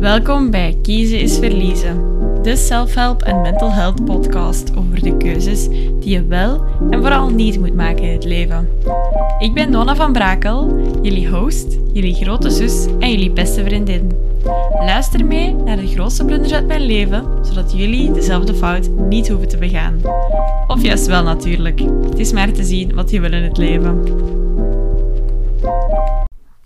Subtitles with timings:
[0.00, 2.02] Welkom bij Kiezen is Verliezen,
[2.42, 7.58] de self-help en mental health podcast over de keuzes die je wel en vooral niet
[7.58, 8.68] moet maken in het leven.
[9.38, 14.12] Ik ben Donna van Brakel, jullie host, jullie grote zus en jullie beste vriendin.
[14.78, 19.48] Luister mee naar de grootste blunders uit mijn leven, zodat jullie dezelfde fout niet hoeven
[19.48, 20.00] te begaan.
[20.66, 21.80] Of juist wel natuurlijk.
[22.10, 24.02] Het is maar te zien wat je wil in het leven.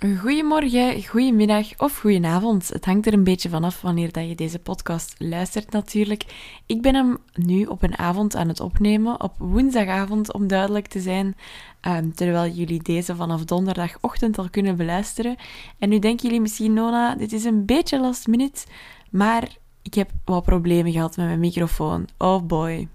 [0.05, 2.69] Goedemorgen, goedemiddag of goedenavond.
[2.69, 6.25] Het hangt er een beetje vanaf wanneer dat je deze podcast luistert natuurlijk.
[6.67, 11.01] Ik ben hem nu op een avond aan het opnemen, op woensdagavond om duidelijk te
[11.01, 11.37] zijn,
[11.81, 15.37] ehm, terwijl jullie deze vanaf donderdagochtend al kunnen beluisteren.
[15.79, 18.67] En nu denken jullie misschien, Nona, dit is een beetje last minute,
[19.11, 22.09] maar ik heb wat problemen gehad met mijn microfoon.
[22.19, 22.89] Oh boy.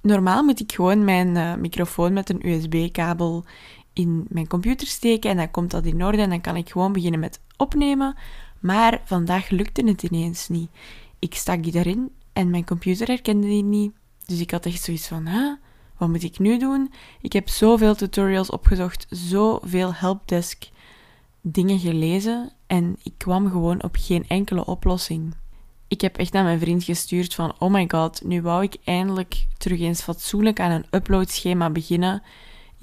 [0.00, 3.44] Normaal moet ik gewoon mijn uh, microfoon met een USB-kabel
[3.94, 6.92] in mijn computer steken en dan komt dat in orde en dan kan ik gewoon
[6.92, 8.16] beginnen met opnemen.
[8.60, 10.70] Maar vandaag lukte het ineens niet.
[11.18, 13.92] Ik stak die erin en mijn computer herkende die niet.
[14.26, 15.54] Dus ik had echt zoiets van, hè,
[15.96, 16.92] wat moet ik nu doen?
[17.20, 20.68] Ik heb zoveel tutorials opgezocht, zoveel helpdesk
[21.40, 25.34] dingen gelezen en ik kwam gewoon op geen enkele oplossing.
[25.88, 29.46] Ik heb echt naar mijn vriend gestuurd van, oh my god, nu wou ik eindelijk
[29.58, 32.22] terug eens fatsoenlijk aan een uploadschema beginnen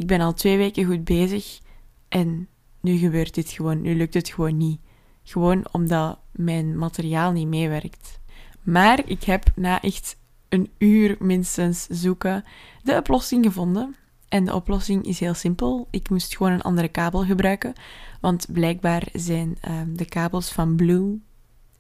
[0.02, 1.60] ik ben al twee weken goed bezig
[2.08, 2.48] en
[2.80, 3.82] nu gebeurt dit gewoon.
[3.82, 4.80] Nu lukt het gewoon niet.
[5.24, 8.20] Gewoon omdat mijn materiaal niet meewerkt.
[8.62, 10.18] Maar ik heb na echt
[10.50, 12.44] een uur minstens zoeken
[12.84, 13.96] de oplossing gevonden.
[14.30, 15.88] En de oplossing is heel simpel.
[15.92, 17.74] Ik moest gewoon een andere kabel gebruiken.
[18.22, 21.20] Want blijkbaar zijn ehm, de kabels van Blue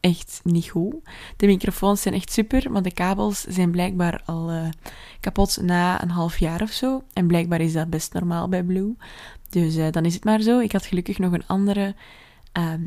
[0.01, 0.95] echt niet goed.
[1.37, 4.69] De microfoons zijn echt super, maar de kabels zijn blijkbaar al uh,
[5.19, 7.03] kapot na een half jaar of zo.
[7.13, 8.95] En blijkbaar is dat best normaal bij Blue.
[9.49, 10.59] Dus uh, dan is het maar zo.
[10.59, 11.95] Ik had gelukkig nog een andere,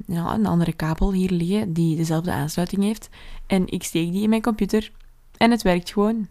[0.07, 3.09] ja, een andere kabel hier liggen die dezelfde aansluiting heeft.
[3.47, 4.93] En ik steek die in mijn computer
[5.37, 6.29] en het werkt gewoon.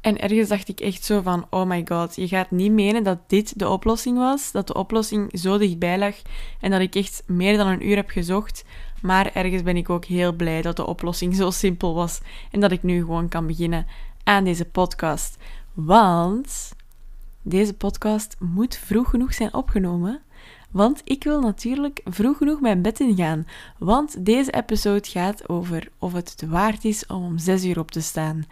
[0.00, 3.18] En ergens dacht ik echt zo van, oh my god, je gaat niet menen dat
[3.26, 6.14] dit de oplossing was, dat de oplossing zo dichtbij lag
[6.60, 8.64] en dat ik echt meer dan een uur heb gezocht
[9.06, 12.70] maar ergens ben ik ook heel blij dat de oplossing zo simpel was en dat
[12.70, 13.86] ik nu gewoon kan beginnen
[14.24, 15.36] aan deze podcast.
[15.72, 16.74] Want
[17.42, 20.20] deze podcast moet vroeg genoeg zijn opgenomen.
[20.70, 23.46] Want ik wil natuurlijk vroeg genoeg mijn bed ingaan.
[23.78, 28.00] Want deze episode gaat over of het waard is om om 6 uur op te
[28.00, 28.44] staan.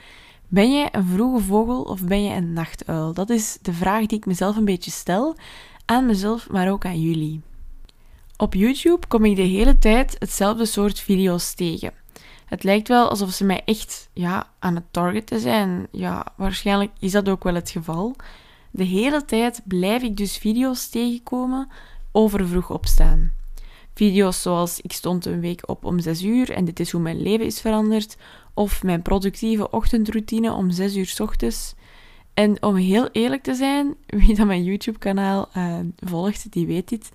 [0.49, 3.13] Ben jij een vroege vogel of ben je een nachtuil?
[3.13, 5.37] Dat is de vraag die ik mezelf een beetje stel.
[5.85, 7.41] Aan mezelf, maar ook aan jullie.
[8.37, 11.93] Op YouTube kom ik de hele tijd hetzelfde soort video's tegen.
[12.45, 15.87] Het lijkt wel alsof ze mij echt ja, aan het targeten zijn.
[15.91, 18.17] Ja, waarschijnlijk is dat ook wel het geval.
[18.71, 21.69] De hele tijd blijf ik dus video's tegenkomen
[22.13, 23.33] over vroeg opstaan.
[23.95, 27.23] Video's zoals ik stond een week op om 6 uur en dit is hoe mijn
[27.23, 28.17] leven is veranderd.
[28.55, 31.75] Of mijn productieve ochtendroutine om 6 uur s ochtends.
[32.35, 36.89] En om heel eerlijk te zijn, wie dat mijn YouTube kanaal uh, volgt, die weet
[36.89, 37.11] dit.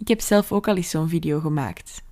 [0.00, 2.02] Ik heb zelf ook al eens zo'n video gemaakt.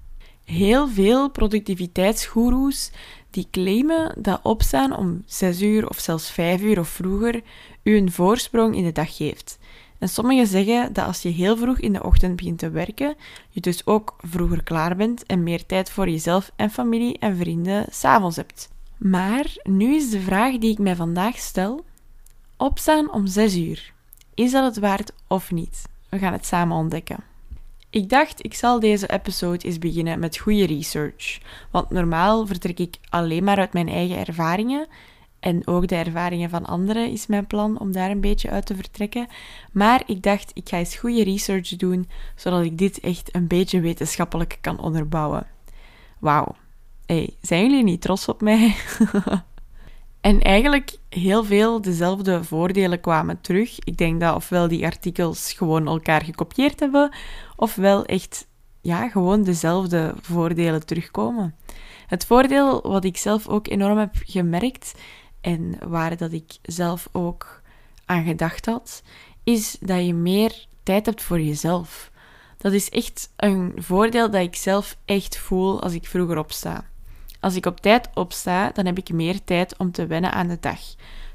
[0.45, 2.91] Heel veel productiviteitsgoeroes
[3.31, 7.43] die claimen dat opstaan om 6 uur of zelfs 5 uur of vroeger
[7.83, 9.59] u een voorsprong in de dag geeft.
[9.99, 13.17] En sommigen zeggen dat als je heel vroeg in de ochtend begint te werken,
[13.49, 17.87] je dus ook vroeger klaar bent en meer tijd voor jezelf en familie en vrienden
[17.91, 18.69] s'avonds hebt.
[18.97, 21.85] Maar nu is de vraag die ik mij vandaag stel:
[22.57, 23.93] opstaan om 6 uur.
[24.35, 25.85] Is dat het waard of niet?
[26.09, 27.28] We gaan het samen ontdekken.
[27.91, 31.39] Ik dacht, ik zal deze episode eens beginnen met goede research.
[31.71, 34.87] Want normaal vertrek ik alleen maar uit mijn eigen ervaringen.
[35.41, 38.75] En ook de ervaringen van anderen is mijn plan om daar een beetje uit te
[38.75, 39.27] vertrekken.
[39.73, 43.81] Maar ik dacht, ik ga eens goede research doen, zodat ik dit echt een beetje
[43.81, 45.47] wetenschappelijk kan onderbouwen.
[46.19, 46.55] Wauw.
[47.07, 48.75] Hey, zijn jullie niet trots op mij?
[50.21, 53.79] En eigenlijk heel veel dezelfde voordelen kwamen terug.
[53.79, 57.15] Ik denk dat ofwel die artikels gewoon elkaar gekopieerd hebben,
[57.57, 58.47] ofwel echt
[58.81, 61.55] ja, gewoon dezelfde voordelen terugkomen.
[62.07, 64.95] Het voordeel wat ik zelf ook enorm heb gemerkt
[65.41, 67.63] en waar dat ik zelf ook
[68.05, 69.03] aan gedacht had,
[69.45, 72.11] is dat je meer tijd hebt voor jezelf.
[72.57, 76.85] Dat is echt een voordeel dat ik zelf echt voel als ik vroeger opsta.
[77.41, 80.59] Als ik op tijd opsta, dan heb ik meer tijd om te wennen aan de
[80.61, 80.81] dag.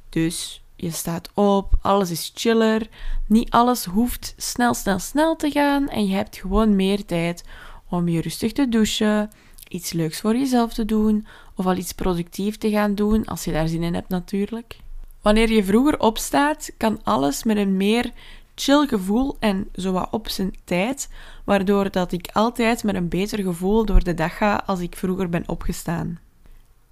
[0.10, 2.88] Dus je staat op, alles is chiller,
[3.28, 7.44] niet alles hoeft snel, snel, snel te gaan en je hebt gewoon meer tijd
[7.90, 9.32] om je rustig te douchen,
[9.68, 13.52] iets leuks voor jezelf te doen of al iets productief te gaan doen als je
[13.52, 14.78] daar zin in hebt natuurlijk.
[15.22, 18.12] Wanneer je vroeger opstaat, kan alles met een meer
[18.56, 21.10] chill gevoel en zo wat op zijn tijd,
[21.44, 25.30] waardoor dat ik altijd met een beter gevoel door de dag ga als ik vroeger
[25.30, 26.20] ben opgestaan.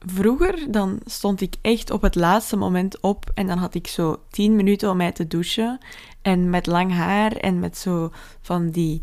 [0.05, 4.21] Vroeger dan stond ik echt op het laatste moment op en dan had ik zo
[4.29, 5.79] 10 minuten om mij te douchen
[6.21, 8.11] en met lang haar en met zo
[8.41, 9.01] van die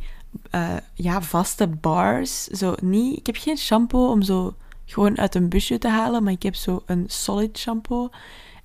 [0.54, 2.44] uh, ja, vaste bars.
[2.44, 6.32] Zo niet, ik heb geen shampoo om zo gewoon uit een busje te halen, maar
[6.32, 8.08] ik heb zo een solid shampoo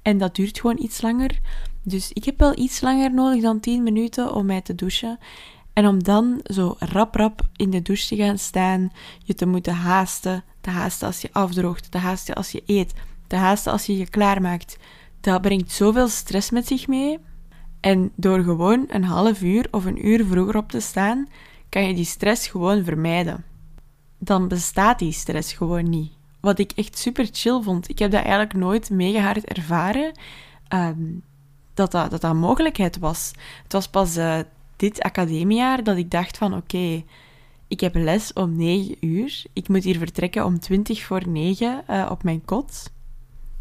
[0.01, 1.39] en dat duurt gewoon iets langer.
[1.83, 5.19] Dus ik heb wel iets langer nodig dan 10 minuten om mij te douchen.
[5.73, 8.91] En om dan zo rap rap in de douche te gaan staan,
[9.23, 12.93] je te moeten haasten, te haasten als je afdroogt, te haasten als je eet,
[13.27, 14.77] te haasten als je je klaarmaakt.
[15.21, 17.19] Dat brengt zoveel stress met zich mee.
[17.79, 21.27] En door gewoon een half uur of een uur vroeger op te staan,
[21.69, 23.43] kan je die stress gewoon vermijden.
[24.19, 26.11] Dan bestaat die stress gewoon niet.
[26.39, 27.89] Wat ik echt super chill vond.
[27.89, 30.11] Ik heb dat eigenlijk nooit mega hard ervaren.
[30.67, 31.03] Ehm,
[31.73, 33.31] dat, dat, dat mogelijkheid was.
[33.63, 34.39] Het was pas uh,
[34.75, 37.03] dit academiejaar dat ik dacht van oké,
[37.67, 39.43] ik heb les om 9 uur.
[39.53, 42.91] Ik moet hier vertrekken om 20 voor 9 uh, op mijn kot.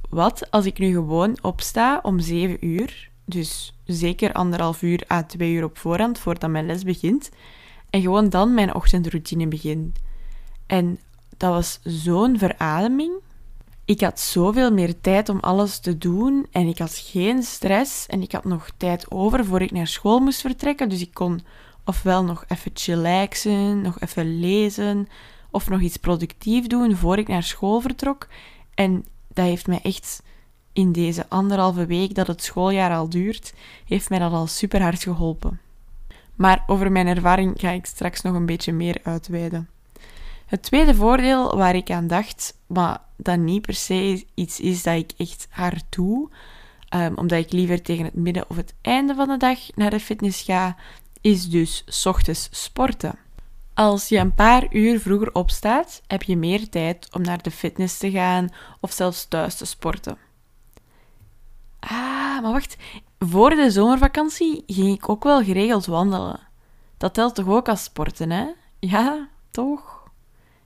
[0.08, 5.52] Wat als ik nu gewoon opsta om 7 uur, dus zeker anderhalf uur à 2
[5.52, 7.30] uur op voorhand voordat mijn les begint,
[7.90, 9.94] en gewoon dan mijn ochtendroutine begin.
[10.66, 10.98] En
[11.36, 13.12] dat was zo'n verademing.
[13.92, 18.22] Ik had zoveel meer tijd om alles te doen en ik had geen stress en
[18.22, 20.88] ik had nog tijd over voor ik naar school moest vertrekken.
[20.88, 21.40] Dus ik kon
[21.84, 25.08] ofwel nog even chillaxen, nog even lezen
[25.50, 28.28] of nog iets productief doen voor ik naar school vertrok.
[28.74, 30.22] En dat heeft mij echt
[30.72, 33.54] in deze anderhalve week dat het schooljaar al duurt,
[33.84, 35.60] heeft mij dat al super hard geholpen.
[36.34, 39.68] Maar over mijn ervaring ga ik straks nog een beetje meer uitweiden.
[40.52, 44.94] Het tweede voordeel waar ik aan dacht, maar dat niet per se iets is dat
[44.94, 46.28] ik echt hard doe,
[46.94, 50.00] um, omdat ik liever tegen het midden of het einde van de dag naar de
[50.00, 50.76] fitness ga,
[51.20, 53.18] is dus ochtends sporten.
[53.74, 57.98] Als je een paar uur vroeger opstaat, heb je meer tijd om naar de fitness
[57.98, 58.48] te gaan
[58.80, 60.18] of zelfs thuis te sporten.
[61.80, 62.76] Ah, maar wacht.
[63.18, 66.40] Voor de zomervakantie ging ik ook wel geregeld wandelen.
[66.96, 68.46] Dat telt toch ook als sporten, hè?
[68.78, 70.01] Ja, toch?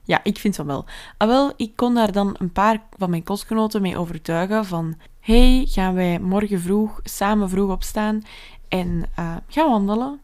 [0.07, 0.85] Ja, ik vind van wel.
[1.17, 4.95] Ah, wel, ik kon daar dan een paar van mijn kostgenoten mee overtuigen van...
[5.19, 8.21] hey, gaan wij morgen vroeg samen vroeg opstaan
[8.67, 10.19] en uh, gaan wandelen?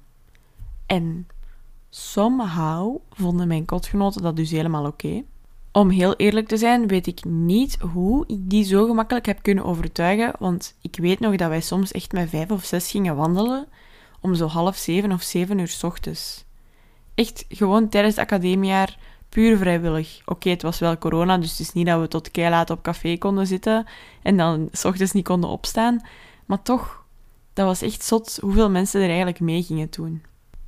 [0.86, 1.28] En
[1.90, 5.24] somehow vonden mijn kostgenoten dat dus helemaal oké.
[5.72, 9.66] Om heel eerlijk te zijn, weet ik niet hoe ik die zo gemakkelijk heb kunnen
[9.66, 13.68] overtuigen, want ik weet nog dat wij soms echt met vijf of zes gingen wandelen
[14.20, 16.46] om zo half zeven of zeven uur s ochtends.
[17.16, 18.98] Echt gewoon tijdens het academiejaar
[19.34, 20.22] puur vrijwillig.
[20.26, 23.18] Oké, het was wel corona, dus het is niet dat we tot laat op café
[23.18, 23.86] konden zitten
[24.22, 26.02] en dan s ochtends niet konden opstaan.
[26.46, 27.06] Maar toch,
[27.54, 30.24] dat was echt zot hoeveel mensen er eigenlijk mee gingen doen.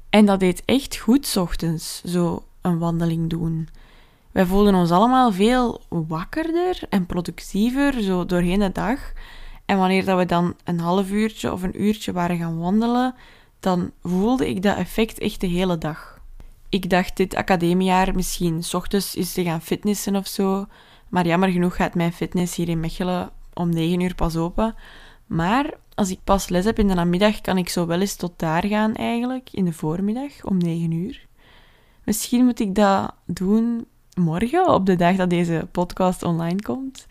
[0.10, 3.70] En dat deed echt goed s ochtends, zo een wandeling doen.
[4.32, 9.00] Wij voelden ons allemaal veel wakkerder en productiever zo doorheen de dag.
[9.66, 13.16] En wanneer dat we dan een half uurtje of een uurtje waren gaan wandelen,
[13.60, 16.15] dan voelde ik dat effect echt de hele dag
[16.70, 20.66] ik dacht dit academiejaar misschien s ochtends is te gaan fitnessen of zo.
[21.10, 24.76] Maar jammer genoeg gaat mijn fitness hier in Mechelen om 9 uur pas open.
[25.26, 28.34] Maar als ik pas les heb in de namiddag, kan ik zo wel eens tot
[28.36, 31.26] daar gaan eigenlijk, in de voormiddag om 9 uur.
[32.04, 37.08] Misschien moet ik dat doen morgen, op de dag dat deze podcast online komt.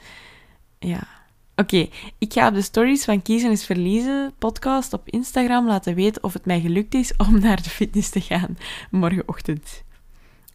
[0.78, 1.13] Ja,
[1.56, 6.22] Oké, ik ga op de stories van Kiezen is Verliezen podcast op Instagram laten weten
[6.22, 8.56] of het mij gelukt is om naar de fitness te gaan
[8.90, 9.84] morgenochtend.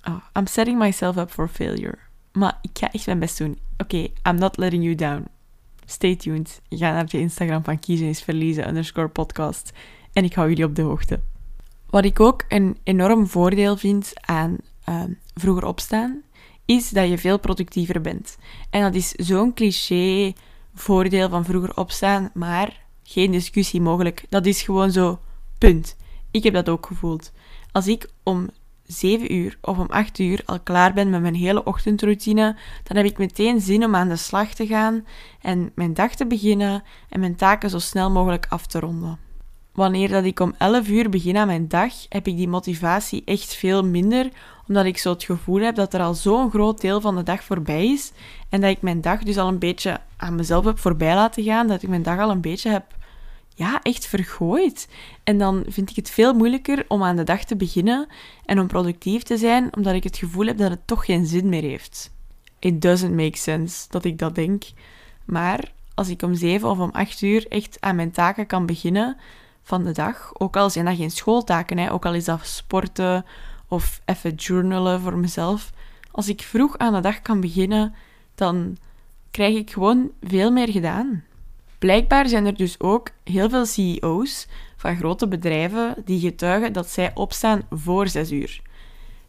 [0.03, 1.97] Oh, I'm setting myself up for failure.
[2.31, 3.59] Maar ik ga echt mijn best doen.
[3.77, 5.27] Oké, I'm not letting you down.
[5.85, 6.61] Stay tuned.
[6.69, 9.71] Ga naar de Instagram van Kiezen is Verliezen underscore podcast
[10.13, 11.19] en ik hou jullie op de hoogte.
[11.89, 14.57] Wat ik ook een enorm voordeel vind aan
[14.89, 15.03] uh,
[15.33, 16.21] vroeger opstaan,
[16.65, 18.37] is dat je veel productiever bent.
[18.69, 20.33] En dat is zo'n cliché
[20.79, 24.25] voordeel van vroeger opstaan, maar geen discussie mogelijk.
[24.29, 25.19] Dat is gewoon zo,
[25.57, 25.95] punt.
[26.31, 27.31] Ik heb dat ook gevoeld.
[27.71, 28.49] Als ik om
[28.85, 33.05] 7 uur of om 8 uur al klaar ben met mijn hele ochtendroutine, dan heb
[33.05, 35.05] ik meteen zin om aan de slag te gaan
[35.41, 39.28] en mijn dag te beginnen en mijn taken zo snel mogelijk af te ronden.
[39.79, 43.55] Wanneer dat ik om 11 uur begin aan mijn dag, heb ik die motivatie echt
[43.55, 44.29] veel minder,
[44.67, 47.43] omdat ik zo het gevoel heb dat er al zo'n groot deel van de dag
[47.43, 48.11] voorbij is
[48.49, 51.67] en dat ik mijn dag dus al een beetje aan mezelf heb voorbij laten gaan,
[51.67, 52.83] dat ik mijn dag al een beetje heb,
[53.55, 54.87] ja, echt vergooid.
[55.23, 58.07] En dan vind ik het veel moeilijker om aan de dag te beginnen
[58.45, 61.49] en om productief te zijn, omdat ik het gevoel heb dat het toch geen zin
[61.49, 62.11] meer heeft.
[62.59, 64.63] It doesn't make sense dat ik dat denk.
[65.25, 69.17] Maar als ik om 7 of om 8 uur echt aan mijn taken kan beginnen,
[69.69, 70.31] van de dag.
[70.33, 73.25] Ook al zijn dat geen schooltaken, ook al is dat sporten
[73.67, 75.71] of even journalen voor mezelf.
[76.11, 77.93] Als ik vroeg aan de dag kan beginnen,
[78.35, 78.77] dan
[79.31, 81.23] krijg ik gewoon veel meer gedaan.
[81.79, 87.11] Blijkbaar zijn er dus ook heel veel CEO's van grote bedrijven die getuigen dat zij
[87.13, 88.61] opstaan voor 6 uur.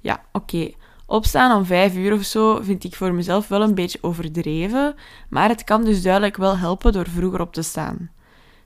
[0.01, 0.71] Ja, oké.
[1.07, 4.95] Opstaan om 5 uur of zo vind ik voor mezelf wel een beetje overdreven,
[5.29, 8.11] maar het kan dus duidelijk wel helpen door vroeger op te staan.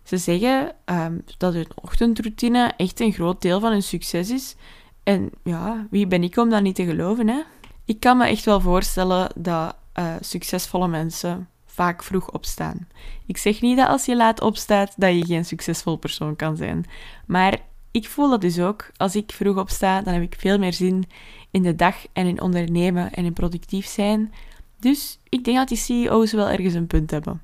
[0.05, 4.57] Ze zeggen um, dat hun ochtendroutine echt een groot deel van hun succes is.
[5.03, 7.43] En ja, wie ben ik om dat niet te geloven, hè?
[7.85, 12.89] Ik kan me echt wel voorstellen dat uh, succesvolle mensen vaak vroeg opstaan.
[13.27, 16.85] Ik zeg niet dat als je laat opstaat, dat je geen succesvol persoon kan zijn.
[17.27, 17.59] Maar
[17.91, 18.91] ik voel dat dus ook.
[18.97, 21.05] Als ik vroeg opsta, dan heb ik veel meer zin
[21.51, 24.33] in de dag en in ondernemen en in productief zijn.
[24.81, 27.41] Dus ik denk dat die CEO's wel ergens een punt hebben.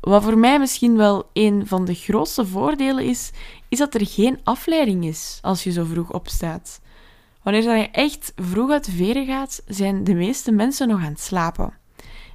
[0.00, 3.30] Wat voor mij misschien wel een van de grootste voordelen is,
[3.68, 6.80] is dat er geen afleiding is als je zo vroeg opstaat.
[7.42, 11.20] Wanneer je echt vroeg uit de veren gaat, zijn de meeste mensen nog aan het
[11.20, 11.72] slapen.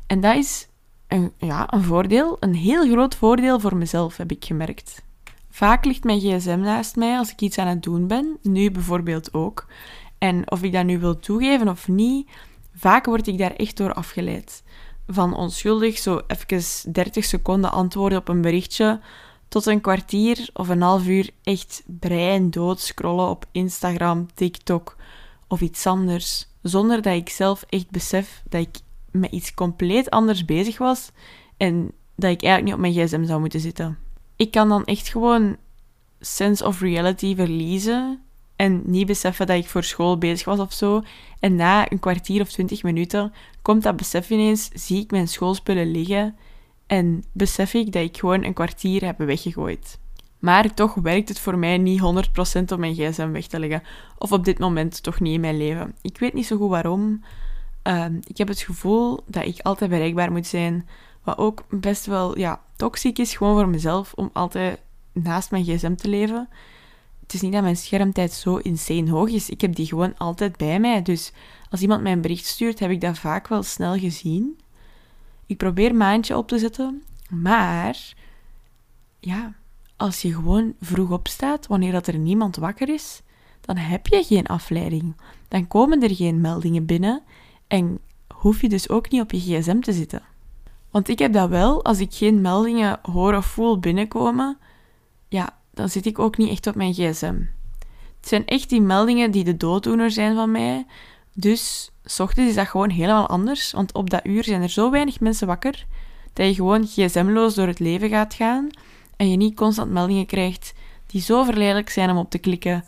[0.08, 0.67] En dat is
[1.08, 5.01] een, ja, een voordeel, een heel groot voordeel voor mezelf, heb ik gemerkt.
[5.50, 9.34] Vaak ligt mijn gsm naast mij als ik iets aan het doen ben, nu bijvoorbeeld
[9.34, 9.67] ook.
[10.17, 12.29] En of ik dat nu wil toegeven of niet,
[12.75, 14.63] vaak word ik daar echt door afgeleid.
[15.08, 19.00] Van onschuldig zo even 30 seconden antwoorden op een berichtje,
[19.48, 24.96] tot een kwartier of een half uur echt brein dood scrollen op Instagram, TikTok
[25.48, 28.76] of iets anders, zonder dat ik zelf echt besef dat ik
[29.12, 31.12] met iets compleet anders bezig was
[31.58, 33.98] en dat ik eigenlijk niet op mijn gsm zou moeten zitten.
[34.36, 35.58] Ik kan dan echt gewoon
[36.20, 38.22] sense of reality verliezen
[38.63, 41.01] en niet beseffen dat ik voor school bezig was of zo.
[41.39, 45.91] En na een kwartier of twintig minuten komt dat besef ineens, zie ik mijn schoolspullen
[45.91, 46.36] liggen
[46.88, 50.00] en besef ik dat ik gewoon een kwartier heb weggegooid.
[50.39, 52.03] Maar toch werkt het voor mij niet 100%
[52.74, 53.84] om mijn gsm weg te leggen.
[54.17, 55.96] Of op dit moment toch niet in mijn leven.
[56.01, 57.24] Ik weet niet zo goed waarom.
[57.82, 60.88] Ehm, ik heb het gevoel dat ik altijd bereikbaar moet zijn.
[61.24, 64.79] Wat ook best wel ja, toxisch is, gewoon voor mezelf, om altijd
[65.12, 66.50] naast mijn gsm te leven.
[67.34, 69.50] Is niet dat mijn schermtijd zo insane hoog is.
[69.50, 71.02] Ik heb die gewoon altijd bij mij.
[71.02, 71.32] Dus
[71.70, 74.60] als iemand mij een bericht stuurt, heb ik dat vaak wel snel gezien.
[75.46, 77.04] Ik probeer maandje op te zetten.
[77.30, 78.13] Maar
[79.20, 79.54] ja,
[79.98, 83.22] als je gewoon vroeg opstaat, wanneer dat er niemand wakker is,
[83.62, 85.16] dan heb je geen afleiding.
[85.48, 87.22] Dan komen er geen meldingen binnen
[87.68, 88.00] en
[88.34, 90.22] hoef je dus ook niet op je gsm te zitten.
[90.92, 94.58] Want ik heb dat wel, als ik geen meldingen hoor of voel binnenkomen,
[95.28, 97.36] ja, dan zit ik ook niet echt op mijn gsm.
[98.20, 100.86] Het zijn echt die meldingen die de dooddoener zijn van mij.
[101.34, 104.92] Dus s ochtends is dat gewoon helemaal anders, want op dat uur zijn er zo
[104.92, 105.86] weinig mensen wakker
[106.34, 108.70] dat je gewoon gsmloos door het leven gaat gaan
[109.15, 110.74] en je niet constant meldingen krijgt
[111.06, 112.86] die zo verleidelijk zijn om op te klikken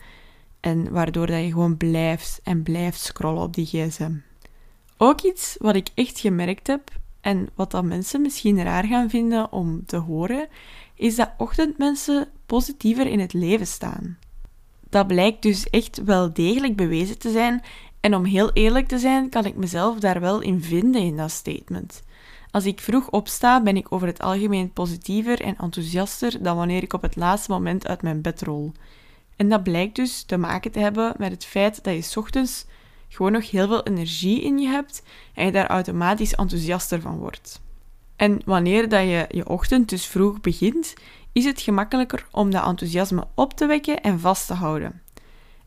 [0.59, 4.11] en waardoor dat je gewoon blijft en blijft scrollen op die gsm.
[4.97, 9.51] Ook iets wat ik echt gemerkt heb en wat dat mensen misschien raar gaan vinden
[9.51, 10.47] om te horen,
[10.95, 14.17] is dat ochtendmensen positiever in het leven staan.
[14.89, 17.63] Dat blijkt dus echt wel degelijk bewezen te zijn
[17.99, 21.31] en om heel eerlijk te zijn, kan ik mezelf daar wel in vinden in dat
[21.31, 22.03] statement.
[22.51, 26.93] Als ik vroeg opsta, ben ik over het algemeen positiever en enthousiaster dan wanneer ik
[26.93, 28.71] op het laatste moment uit mijn bed rol.
[29.35, 32.65] En dat blijkt dus te maken te hebben met het feit dat je ochtends
[33.09, 37.61] gewoon nog heel veel energie in je hebt en je daar automatisch enthousiaster van wordt.
[38.15, 40.93] En wanneer dat je je ochtend dus vroeg begint,
[41.35, 45.01] is het gemakkelijker om dat enthousiasme op te wekken en vast te houden.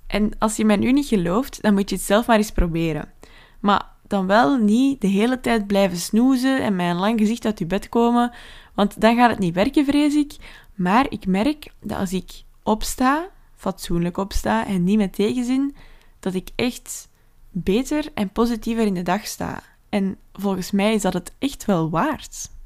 [0.07, 3.13] En als je mij nu niet gelooft, dan moet je het zelf maar eens proberen.
[3.61, 7.59] Maar dan wel niet de hele tijd blijven snoezen en met een lang gezicht uit
[7.59, 8.33] je bed komen,
[8.75, 10.37] want dan gaat het niet werken, vrees ik.
[10.75, 15.77] Maar ik merk dat als ik opsta, fatsoenlijk opsta en niet met tegenzin,
[16.21, 17.09] dat ik echt
[17.51, 19.63] beter en positiever in de dag sta.
[19.89, 22.57] En volgens mij is dat het echt wel waard.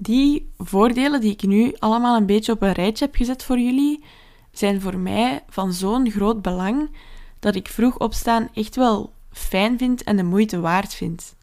[0.00, 4.04] Die voordelen die ik nu allemaal een beetje op een rijtje heb gezet voor jullie,
[4.52, 6.90] zijn voor mij van zo'n groot belang
[7.38, 11.36] dat ik vroeg opstaan echt wel fijn vind en de moeite waard vind.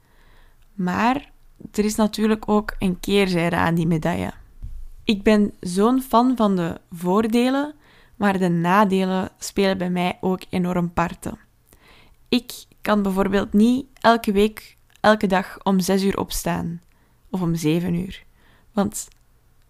[0.74, 1.32] Maar
[1.72, 4.34] er is natuurlijk ook een keerzijde aan die medaille.
[5.04, 7.74] Ik ben zo'n fan van de voordelen,
[8.16, 11.38] maar de nadelen spelen bij mij ook enorm parten.
[12.30, 16.82] Ik kan bijvoorbeeld niet elke week, elke dag om 6 uur opstaan
[17.30, 18.25] of om 7 uur.
[18.76, 19.08] Want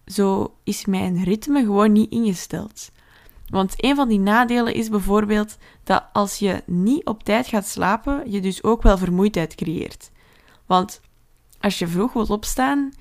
[0.06, 2.90] zo is mijn ritme gewoon niet ingesteld.
[3.48, 8.30] Want een van die nadelen is bijvoorbeeld dat als je niet op tijd gaat slapen,
[8.30, 10.10] je dus ook wel vermoeidheid creëert.
[10.66, 11.00] Want
[11.60, 12.92] als je vroeg wilt opstaan,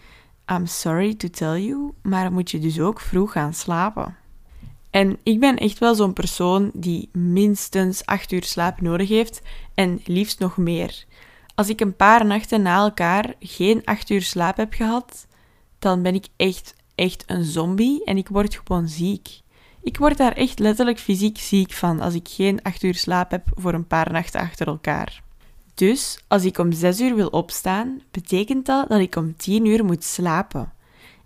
[0.52, 4.16] I'm sorry to tell you, maar moet je dus ook vroeg gaan slapen.
[4.90, 9.42] En ik ben echt wel zo'n persoon die minstens 8 uur slaap nodig heeft
[9.74, 11.06] en liefst nog meer.
[11.56, 15.28] Als ik een paar nachten na elkaar geen 8 uur slaap heb gehad,
[15.86, 19.40] dan ben ik echt, echt een zombie en ik word gewoon ziek.
[19.82, 23.48] Ik word daar echt letterlijk fysiek ziek van als ik geen 8 uur slaap heb
[23.54, 25.24] voor een paar nachten achter elkaar.
[25.74, 29.86] Dus als ik om 6 uur wil opstaan, betekent dat dat ik om 10 uur
[29.86, 30.74] moet slapen.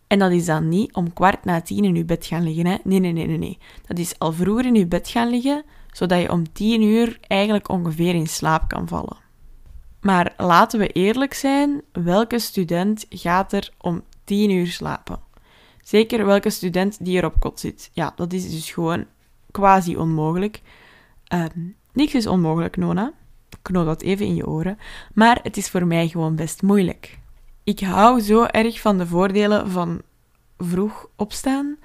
[0.08, 2.66] En dat is dan niet om kwart na tien in je bed gaan liggen.
[2.66, 2.78] Hè?
[2.84, 3.58] Nee, nee, nee, nee, nee.
[3.86, 7.70] Dat is al vroeger in je bed gaan liggen, zodat je om tien uur eigenlijk
[7.70, 9.18] ongeveer in slaap kan vallen.
[10.02, 15.20] Maar laten we eerlijk zijn, welke student gaat er om tien uur slapen?
[15.84, 17.90] Zeker welke student die er op kot zit.
[17.94, 19.06] Ja, dat is dus gewoon
[19.52, 20.62] quasi onmogelijk.
[21.34, 23.14] Um, niks is onmogelijk, Nona.
[23.62, 24.78] Knoop dat even in je oren.
[25.14, 27.20] Maar het is voor mij gewoon best moeilijk.
[27.64, 30.02] Ik hou zo erg van de voordelen van
[30.58, 31.78] vroeg opstaan,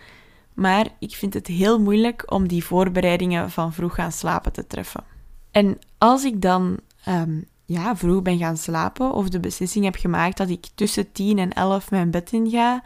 [0.54, 5.04] maar ik vind het heel moeilijk om die voorbereidingen van vroeg gaan slapen te treffen.
[5.50, 10.36] En als ik dan um, ja, vroeg ben gaan slapen of de beslissing heb gemaakt
[10.36, 12.82] dat ik tussen 10 en 11 mijn bed in ga,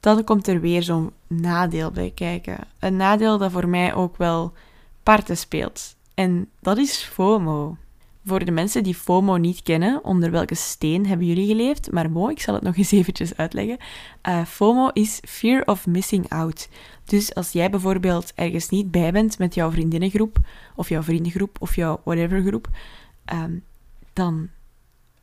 [0.00, 2.58] dan komt er weer zo'n nadeel bij kijken.
[2.78, 4.52] Een nadeel dat voor mij ook wel
[5.02, 5.96] parten speelt.
[6.14, 7.76] En dat is FOMO.
[8.24, 11.92] Voor de mensen die FOMO niet kennen, onder welke steen hebben jullie geleefd?
[11.92, 13.78] Maar mooi, ik zal het nog eens eventjes uitleggen.
[14.28, 16.68] Uh, FOMO is Fear of Missing Out.
[17.04, 20.38] Dus als jij bijvoorbeeld ergens niet bij bent met jouw vriendinnengroep,
[20.74, 22.68] of jouw vriendengroep, of jouw whatever groep,
[23.32, 23.64] um,
[24.18, 24.48] dan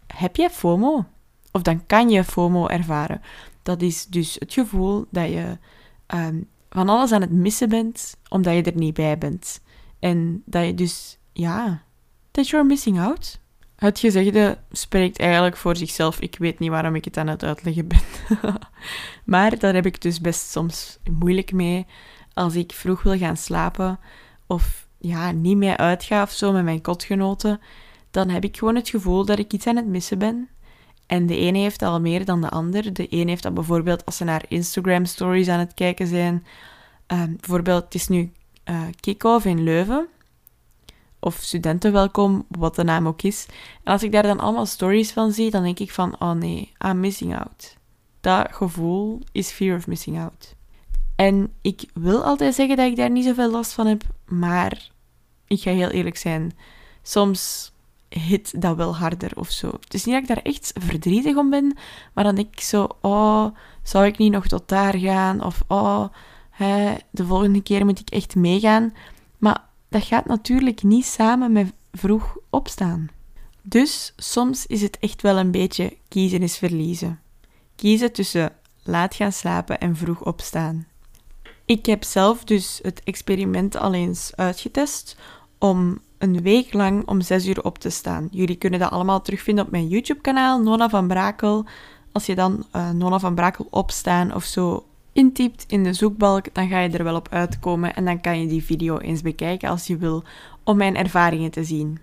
[0.07, 1.05] heb je FOMO.
[1.51, 3.21] Of dan kan je FOMO ervaren.
[3.63, 5.57] Dat is dus het gevoel dat je
[6.13, 9.61] um, van alles aan het missen bent, omdat je er niet bij bent.
[9.99, 11.83] En dat je dus, ja,
[12.31, 13.39] that you're missing out.
[13.75, 16.19] Het gezegde spreekt eigenlijk voor zichzelf.
[16.19, 18.01] Ik weet niet waarom ik het aan het uitleggen ben.
[19.33, 21.85] maar daar heb ik dus best soms moeilijk mee.
[22.33, 23.99] Als ik vroeg wil gaan slapen
[24.47, 27.59] of ja, niet meer uitga of zo met mijn kotgenoten,
[28.15, 30.49] dan heb ik gewoon het gevoel dat ik iets aan het missen ben.
[31.05, 32.93] En de ene heeft al meer dan de ander.
[32.93, 36.45] De ene heeft dat bijvoorbeeld als ze naar Instagram stories aan het kijken zijn.
[37.13, 38.31] Uh, bijvoorbeeld, het is nu
[38.69, 40.07] uh, kick-off in Leuven
[41.19, 43.45] of studentenwelkom, wat de naam ook is.
[43.83, 46.71] En als ik daar dan allemaal stories van zie, dan denk ik van, oh nee,
[46.85, 47.77] I'm missing out.
[48.21, 50.55] Dat gevoel is fear of missing out.
[51.15, 54.89] En ik wil altijd zeggen dat ik daar niet zoveel last van heb, maar
[55.47, 56.57] ik ga heel eerlijk zijn,
[57.01, 57.73] soms
[58.19, 59.67] hit dat wel harder of zo.
[59.67, 61.77] Het is niet dat ik daar echt verdrietig om ben,
[62.13, 63.45] maar dan denk ik zo, oh,
[63.83, 65.43] zou ik niet nog tot daar gaan?
[65.43, 66.05] Of, oh,
[66.49, 68.93] hè, de volgende keer moet ik echt meegaan.
[69.37, 73.09] Maar dat gaat natuurlijk niet samen met vroeg opstaan.
[73.61, 77.19] Dus soms is het echt wel een beetje kiezen is verliezen.
[77.75, 80.87] Kiezen tussen laat gaan slapen en vroeg opstaan.
[81.65, 85.17] Ik heb zelf dus het experiment al eens uitgetest
[85.59, 88.27] om een week lang om 6 uur op te staan.
[88.31, 91.65] Jullie kunnen dat allemaal terugvinden op mijn YouTube-kanaal, Nona van Brakel.
[92.11, 96.67] Als je dan uh, Nona van Brakel opstaan of zo intypt in de zoekbalk, dan
[96.67, 99.87] ga je er wel op uitkomen en dan kan je die video eens bekijken als
[99.87, 100.23] je wil
[100.63, 101.99] om mijn ervaringen te zien.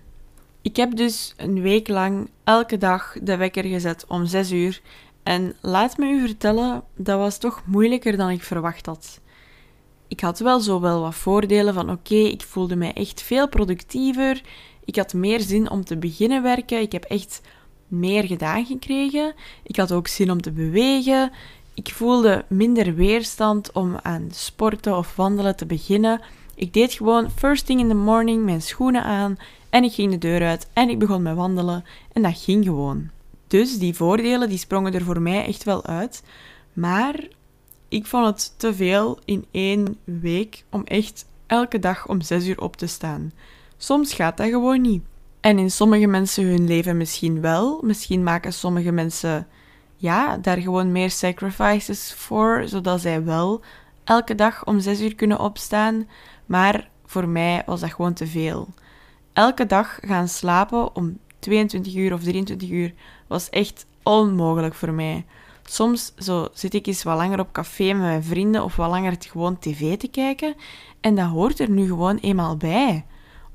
[0.61, 4.81] Ik heb dus een week lang elke dag de wekker gezet om 6 uur
[5.23, 9.19] en laat me u vertellen, dat was toch moeilijker dan ik verwacht had.
[10.13, 14.41] Ik had wel zo wel wat voordelen van oké, ik voelde mij echt veel productiever.
[14.85, 16.81] Ik had meer zin om te beginnen werken.
[16.81, 17.41] Ik heb echt
[17.87, 19.33] meer gedaan gekregen.
[19.63, 21.31] Ik had ook zin om te bewegen
[21.73, 26.21] ik voelde minder weerstand om aan sporten of wandelen te beginnen.
[26.55, 29.37] Ik deed gewoon first thing in the morning mijn schoenen aan
[29.69, 33.09] en ik ging de deur uit en ik begon met wandelen en dat ging gewoon.
[33.47, 36.23] Dus die voordelen die sprongen er voor mij echt wel uit.
[36.73, 37.27] Maar
[37.93, 42.61] ik vond het te veel in één week om echt elke dag om zes uur
[42.61, 43.31] op te staan.
[43.77, 45.03] Soms gaat dat gewoon niet.
[45.39, 47.81] En in sommige mensen hun leven misschien wel.
[47.81, 49.47] Misschien maken sommige mensen
[49.95, 53.61] ja, daar gewoon meer sacrifices voor, zodat zij wel
[54.03, 56.07] elke dag om zes uur kunnen opstaan.
[56.45, 58.67] Maar voor mij was dat gewoon te veel.
[59.33, 62.93] Elke dag gaan slapen om 22 uur of 23 uur
[63.27, 65.25] was echt onmogelijk voor mij.
[65.73, 69.15] Soms zo zit ik eens wat langer op café met mijn vrienden of wat langer
[69.19, 70.55] gewoon tv te kijken.
[71.01, 73.05] En dat hoort er nu gewoon eenmaal bij.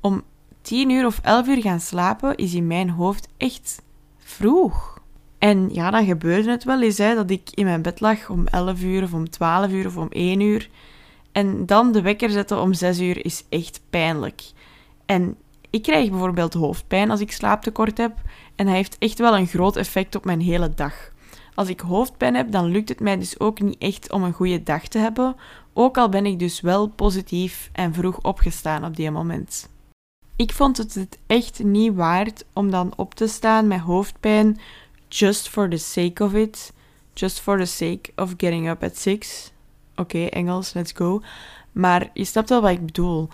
[0.01, 0.23] Om
[0.61, 3.81] 10 uur of 11 uur gaan slapen is in mijn hoofd echt
[4.17, 4.99] vroeg.
[5.37, 8.47] En ja, dan gebeurde het wel eens hè, dat ik in mijn bed lag om
[8.47, 10.69] 11 uur of om 12 uur of om 1 uur.
[11.31, 14.41] En dan de wekker zetten om 6 uur is echt pijnlijk.
[15.05, 15.35] En
[15.69, 18.17] ik krijg bijvoorbeeld hoofdpijn als ik slaaptekort heb.
[18.55, 21.08] En dat heeft echt wel een groot effect op mijn hele dag.
[21.59, 24.63] Als ik hoofdpijn heb, dan lukt het mij dus ook niet echt om een goede
[24.63, 25.35] dag te hebben.
[25.73, 29.69] Ook al ben ik dus wel positief en vroeg opgestaan op die moment.
[30.35, 34.59] Ik vond het het echt niet waard om dan op te staan met hoofdpijn,
[35.07, 36.73] just for the sake of it.
[37.13, 39.51] Just for the sake of getting up at six.
[39.95, 41.21] Oké, Engels, let's go.
[41.71, 43.27] Maar je snapt wel wat ik bedoel.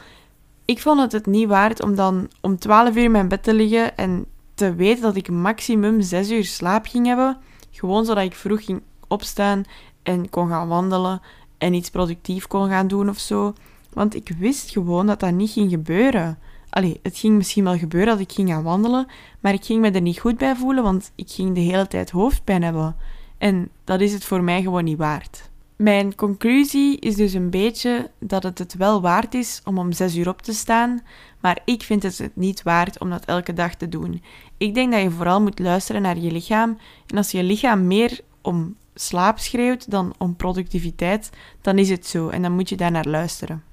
[0.66, 3.54] Ik vond het het niet waard om dan om 12 uur in mijn bed te
[3.54, 7.38] liggen en te weten dat ik maximum 6 uur slaap ging hebben.
[7.76, 9.64] Gewoon zodat ik vroeg ging opstaan
[10.04, 11.22] en kon gaan wandelen
[11.58, 13.54] en iets productief kon gaan doen of zo.
[13.94, 16.40] Want ik wist gewoon dat dat niet ging gebeuren.
[16.70, 19.08] Allee, het ging misschien wel gebeuren dat ik ging gaan wandelen,
[19.40, 22.12] maar ik ging me er niet goed bij voelen, want ik ging de hele tijd
[22.12, 22.96] hoofdpijn hebben.
[23.38, 25.50] En dat is het voor mij gewoon niet waard.
[25.76, 30.16] Mijn conclusie is dus een beetje dat het het wel waard is om om 6
[30.16, 31.02] uur op te staan,
[31.40, 34.22] maar ik vind het het niet waard om dat elke dag te doen.
[34.58, 36.78] Ik denk dat je vooral moet luisteren naar je lichaam.
[37.08, 41.30] En als je lichaam meer om slaap schreeuwt dan om productiviteit,
[41.62, 43.64] dan is het zo en dan moet je daar naar luisteren.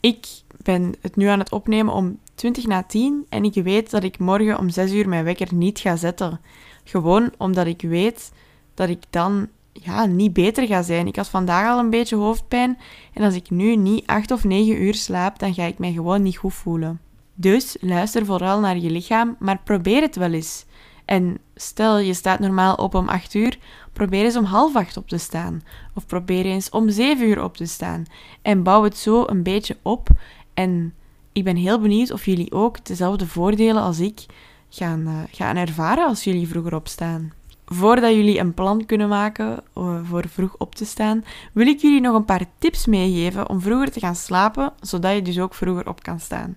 [0.00, 0.26] Ik
[0.62, 4.18] ben het nu aan het opnemen om 20 na 10 en ik weet dat ik
[4.18, 6.40] morgen om 6 uur mijn wekker niet ga zetten.
[6.84, 8.32] Gewoon omdat ik weet
[8.74, 9.48] dat ik dan
[9.82, 11.06] ja, niet beter ga zijn.
[11.06, 12.78] Ik had vandaag al een beetje hoofdpijn
[13.12, 16.22] en als ik nu niet 8 of 9 uur slaap, dan ga ik mij gewoon
[16.22, 17.00] niet goed voelen.
[17.34, 20.66] Dus luister vooral naar je lichaam, maar probeer het wel eens.
[21.04, 23.58] En stel je staat normaal op om 8 uur,
[23.92, 25.62] probeer eens om half 8 op te staan.
[25.94, 28.04] Of probeer eens om 7 uur op te staan.
[28.42, 30.08] En bouw het zo een beetje op.
[30.54, 30.94] En
[31.32, 34.26] ik ben heel benieuwd of jullie ook dezelfde voordelen als ik
[34.68, 37.32] gaan, uh, gaan ervaren als jullie vroeger opstaan.
[37.70, 42.00] Voordat jullie een plan kunnen maken uh, voor vroeg op te staan, wil ik jullie
[42.00, 45.88] nog een paar tips meegeven om vroeger te gaan slapen, zodat je dus ook vroeger
[45.88, 46.56] op kan staan.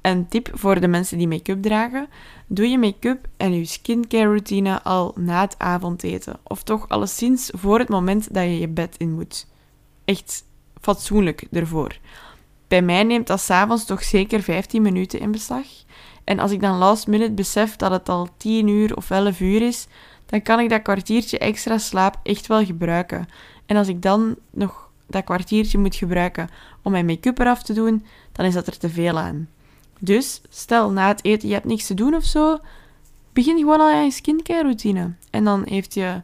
[0.00, 2.08] Een tip voor de mensen die make-up dragen:
[2.46, 7.78] doe je make-up en je skincare routine al na het avondeten, of toch alleszins voor
[7.78, 9.46] het moment dat je je bed in moet.
[10.04, 10.44] Echt
[10.80, 11.98] fatsoenlijk ervoor.
[12.68, 15.66] Bij mij neemt dat s'avonds toch zeker 15 minuten in beslag.
[16.24, 19.62] En als ik dan last minute besef dat het al 10 uur of 11 uur
[19.62, 19.86] is,
[20.26, 23.28] dan kan ik dat kwartiertje extra slaap echt wel gebruiken.
[23.66, 26.48] En als ik dan nog dat kwartiertje moet gebruiken
[26.82, 29.48] om mijn make-up eraf te doen, dan is dat er te veel aan.
[29.98, 32.58] Dus stel na het eten je hebt niks te doen of zo,
[33.32, 35.12] begin gewoon al je skincare routine.
[35.30, 36.20] En dan heeft je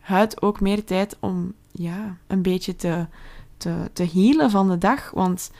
[0.00, 3.06] huid ook meer tijd om ja, een beetje te,
[3.56, 5.10] te, te healen van de dag.
[5.10, 5.50] Want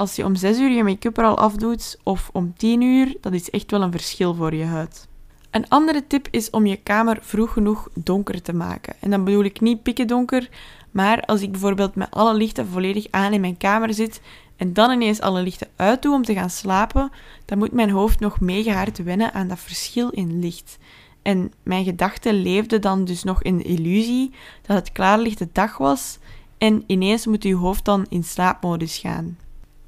[0.00, 3.32] als je om 6 uur je make-up er al afdoet of om 10 uur, dat
[3.32, 5.08] is echt wel een verschil voor je huid.
[5.50, 8.94] Een andere tip is om je kamer vroeg genoeg donker te maken.
[9.00, 10.48] En dan bedoel ik niet pikken donker,
[10.90, 14.20] maar als ik bijvoorbeeld met alle lichten volledig aan in mijn kamer zit
[14.56, 17.10] en dan ineens alle lichten uitdoe om te gaan slapen,
[17.44, 20.78] dan moet mijn hoofd nog mega hard wennen aan dat verschil in licht.
[21.22, 24.30] En mijn gedachten leefden dan dus nog in de illusie
[24.66, 26.18] dat het klaarlichte dag was
[26.58, 29.36] en ineens moet je hoofd dan in slaapmodus gaan.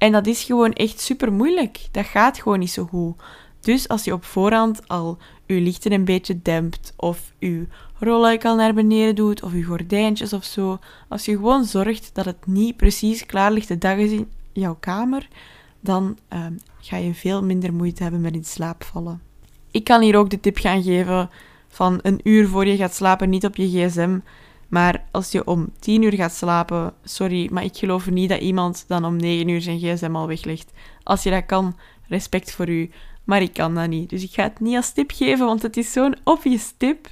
[0.03, 1.87] En dat is gewoon echt super moeilijk.
[1.91, 3.15] Dat gaat gewoon niet zo goed.
[3.59, 7.67] Dus als je op voorhand al je lichten een beetje dempt, of je
[7.99, 12.25] rolluik al naar beneden doet, of je gordijntjes of zo, als je gewoon zorgt dat
[12.25, 15.27] het niet precies klaarlichte dag is in jouw kamer,
[15.79, 16.45] dan uh,
[16.79, 19.21] ga je veel minder moeite hebben met in slaap vallen.
[19.71, 21.29] Ik kan hier ook de tip gaan geven
[21.67, 24.19] van een uur voor je gaat slapen niet op je gsm
[24.73, 28.85] maar als je om 10 uur gaat slapen, sorry, maar ik geloof niet dat iemand
[28.87, 30.71] dan om 9 uur zijn gsm al weglegt.
[31.03, 32.89] Als je dat kan, respect voor u.
[33.23, 34.09] Maar ik kan dat niet.
[34.09, 37.07] Dus ik ga het niet als tip geven, want het is zo'n obvious tip.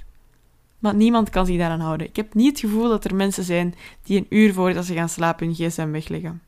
[0.80, 2.08] Maar niemand kan zich daaraan houden.
[2.08, 5.10] Ik heb niet het gevoel dat er mensen zijn die een uur voordat ze gaan
[5.10, 6.42] slapen hun gsm wegleggen.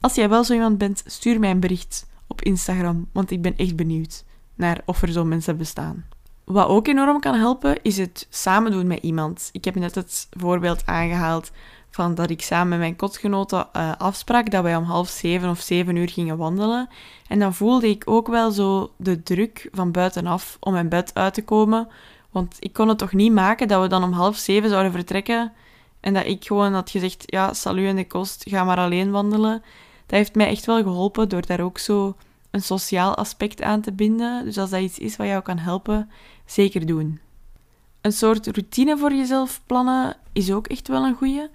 [0.00, 3.56] Als jij wel zo iemand bent, stuur mij een bericht op Instagram, want ik ben
[3.56, 6.04] echt benieuwd naar of er zo mensen bestaan.
[6.50, 9.48] Wat ook enorm kan helpen, is het samen doen met iemand.
[9.52, 11.50] Ik heb net het voorbeeld aangehaald
[11.90, 15.60] van dat ik samen met mijn kotgenoten uh, afsprak dat wij om half zeven of
[15.60, 16.88] zeven uur gingen wandelen.
[17.28, 21.34] En dan voelde ik ook wel zo de druk van buitenaf om mijn bed uit
[21.34, 21.88] te komen.
[22.30, 25.52] Want ik kon het toch niet maken dat we dan om half zeven zouden vertrekken
[26.00, 29.62] en dat ik gewoon had gezegd, ja, salu en de kost, ga maar alleen wandelen.
[30.06, 32.16] Dat heeft mij echt wel geholpen door daar ook zo
[32.50, 34.44] een sociaal aspect aan te binden.
[34.44, 36.10] Dus als dat iets is wat jou kan helpen,
[36.50, 37.20] zeker doen.
[38.00, 41.48] Een soort routine voor jezelf plannen is ook echt wel een goeie.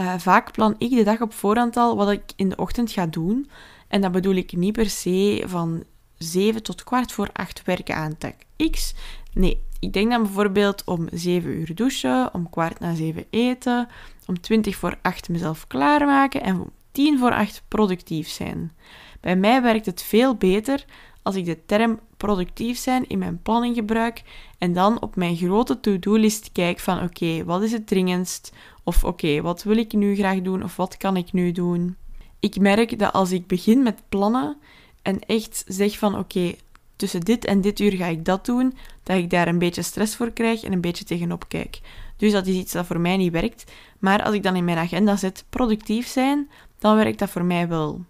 [0.00, 3.06] Uh, vaak plan ik de dag op voorhand al wat ik in de ochtend ga
[3.06, 3.50] doen.
[3.88, 5.84] En dat bedoel ik niet per se van
[6.18, 8.32] 7 tot kwart voor 8 werken aan tag
[8.70, 8.94] X.
[9.32, 13.88] Nee, ik denk dan bijvoorbeeld om 7 uur douchen, om kwart na 7 eten,
[14.26, 18.72] om 20 voor 8 mezelf klaarmaken en om 10 voor 8 productief zijn.
[19.20, 20.84] Bij mij werkt het veel beter
[21.30, 24.22] als ik de term productief zijn in mijn planning gebruik
[24.58, 28.52] en dan op mijn grote to-do-list kijk van oké, wat is het dringendst?
[28.84, 30.62] Of oké, wat wil ik nu graag doen?
[30.62, 31.96] Of wat kan ik nu doen?
[32.40, 34.56] Ik merk dat als ik begin met plannen
[35.02, 36.54] en echt zeg van oké,
[36.96, 40.16] tussen dit en dit uur ga ik dat doen, dat ik daar een beetje stress
[40.16, 41.80] voor krijg en een beetje tegenop kijk.
[42.16, 43.72] Dus dat is iets dat voor mij niet werkt.
[43.98, 47.68] Maar als ik dan in mijn agenda zet productief zijn, dan werkt dat voor mij
[47.68, 48.04] wel.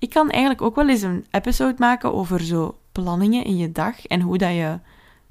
[0.00, 4.06] Ik kan eigenlijk ook wel eens een episode maken over zo planningen in je dag
[4.06, 4.78] en hoe dat je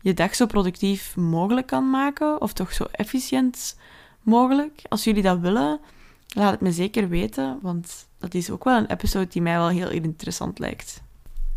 [0.02, 3.78] je dag zo productief mogelijk kan maken, of toch zo efficiënt
[4.22, 4.82] mogelijk.
[4.90, 5.80] Als jullie dat willen,
[6.28, 9.68] laat het me zeker weten, want dat is ook wel een episode die mij wel
[9.68, 11.02] heel interessant lijkt.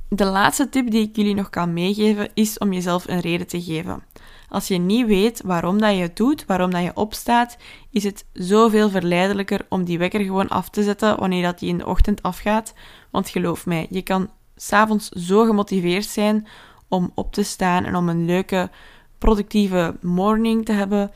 [0.08, 3.62] De laatste tip die ik jullie nog kan meegeven is om jezelf een reden te
[3.62, 4.02] geven.
[4.52, 7.56] Als je niet weet waarom dat je het doet, waarom dat je opstaat,
[7.90, 11.78] is het zoveel verleidelijker om die wekker gewoon af te zetten wanneer dat die in
[11.78, 12.74] de ochtend afgaat.
[13.10, 16.46] Want geloof mij, je kan s'avonds zo gemotiveerd zijn
[16.88, 18.70] om op te staan en om een leuke,
[19.18, 21.10] productieve morning te hebben.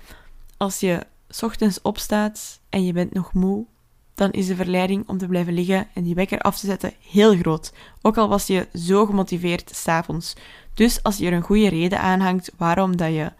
[0.56, 1.06] Als je
[1.40, 3.64] ochtends opstaat en je bent nog moe,
[4.16, 7.36] dan is de verleiding om te blijven liggen en die wekker af te zetten heel
[7.36, 7.72] groot.
[8.02, 10.34] Ook al was je zo gemotiveerd s'avonds.
[10.74, 13.32] Dus als je er een goede reden aan hangt waarom dat je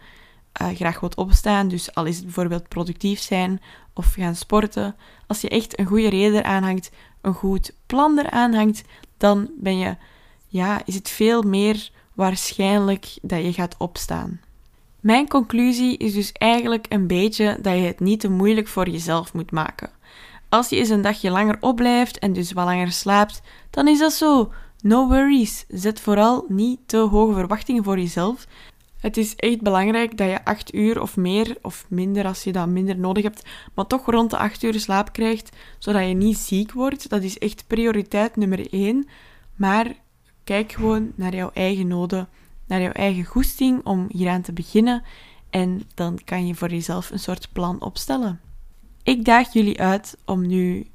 [0.63, 3.61] uh, graag wilt opstaan, dus al is het bijvoorbeeld productief zijn
[3.93, 8.55] of gaan sporten, als je echt een goede reden eraan hangt, een goed plan eraan
[8.55, 8.83] hangt,
[9.17, 9.97] dan ben je,
[10.47, 14.41] ja, is het veel meer waarschijnlijk dat je gaat opstaan.
[15.01, 19.35] Mijn conclusie is dus eigenlijk een beetje dat je het niet te moeilijk voor jezelf
[19.35, 19.91] moet maken.
[20.49, 24.13] Als je eens een dagje langer opblijft en dus wat langer slaapt, dan is dat
[24.13, 24.53] zo.
[24.83, 25.65] No worries.
[25.69, 28.47] Zet vooral niet te hoge verwachtingen voor jezelf.
[29.01, 32.69] Het is echt belangrijk dat je 8 uur of meer, of minder als je dat
[32.69, 36.73] minder nodig hebt, maar toch rond de 8 uur slaap krijgt, zodat je niet ziek
[36.73, 37.09] wordt.
[37.09, 39.09] Dat is echt prioriteit nummer 1.
[39.55, 39.87] Maar
[40.45, 42.29] kijk gewoon naar jouw eigen noden,
[42.67, 45.03] naar jouw eigen goesting om hieraan te beginnen.
[45.51, 48.41] En dan kan je voor jezelf een soort plan opstellen.
[49.07, 50.87] Ik daag jullie uit om nu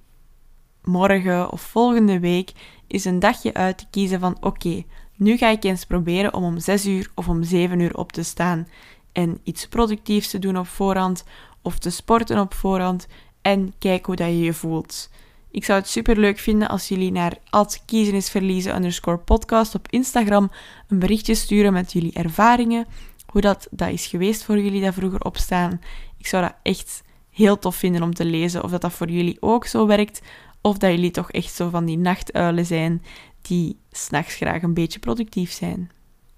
[0.83, 2.51] morgen of volgende week
[2.87, 4.83] eens een dagje uit te kiezen van oké,
[5.15, 8.23] nu ga ik eens proberen om om 6 uur of om 7 uur op te
[8.23, 8.67] staan
[9.11, 11.23] en iets productiefs te doen op voorhand
[11.61, 13.07] of te sporten op voorhand
[13.41, 15.09] en kijk hoe dat je je voelt.
[15.51, 17.37] Ik zou het super leuk vinden als jullie naar
[17.85, 18.93] @kiezenisverliezen
[19.25, 20.51] podcast op Instagram
[20.87, 22.85] een berichtje sturen met jullie ervaringen,
[23.25, 25.81] hoe dat, dat is geweest voor jullie dat vroeger opstaan.
[26.17, 28.63] Ik zou dat echt heel tof vinden om te lezen.
[28.63, 30.21] Of dat dat voor jullie ook zo werkt.
[30.61, 33.03] Of dat jullie toch echt zo van die nachtuilen zijn
[33.41, 35.91] die s'nachts graag een beetje productief zijn.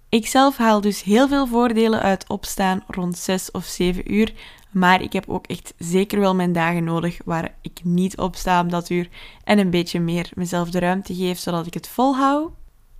[0.09, 4.33] Ik zelf haal dus heel veel voordelen uit opstaan rond 6 of 7 uur.
[4.71, 8.69] Maar ik heb ook echt zeker wel mijn dagen nodig waar ik niet opsta om
[8.69, 9.09] dat uur
[9.43, 12.51] en een beetje meer mezelf de ruimte geef zodat ik het volhoud.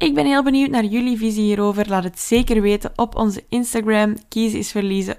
[0.04, 1.90] Ik ben heel benieuwd naar jullie visie hierover.
[1.90, 5.18] Laat het zeker weten op onze Instagram, kiezen is verliezen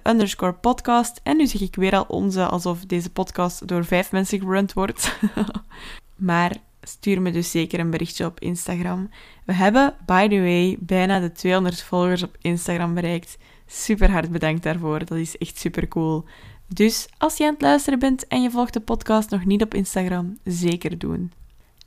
[0.61, 1.21] podcast.
[1.23, 5.19] En nu zeg ik weer al onze, alsof deze podcast door vijf mensen gerund wordt.
[6.17, 9.11] maar stuur me dus zeker een berichtje op Instagram.
[9.45, 13.39] We hebben, by the way, bijna de 200 volgers op Instagram bereikt.
[13.67, 16.25] Super hard bedankt daarvoor, dat is echt super cool.
[16.69, 19.75] Dus als je aan het luisteren bent en je volgt de podcast nog niet op
[19.75, 21.33] Instagram, zeker doen.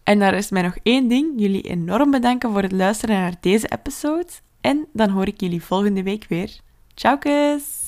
[0.07, 1.33] En daar is mij nog één ding.
[1.35, 4.27] Jullie enorm bedanken voor het luisteren naar deze episode.
[4.61, 6.59] En dan hoor ik jullie volgende week weer.
[6.93, 7.86] Ciao, kus!